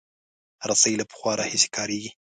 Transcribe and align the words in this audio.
رسۍ 0.69 0.93
له 0.99 1.05
پخوا 1.09 1.31
راهیسې 1.39 1.69
کارېږي. 1.75 2.11